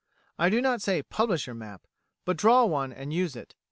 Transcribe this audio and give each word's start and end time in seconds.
I 0.39 0.49
do 0.49 0.63
not 0.63 0.81
say 0.81 1.03
publish 1.03 1.45
your 1.45 1.53
map, 1.53 1.85
but 2.25 2.35
draw 2.35 2.65
one 2.65 2.91
and 2.91 3.13
use 3.13 3.35
it. 3.35 3.53